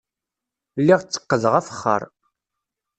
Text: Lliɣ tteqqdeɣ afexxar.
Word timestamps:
Lliɣ 0.79 0.99
tteqqdeɣ 1.01 1.53
afexxar. 1.59 2.01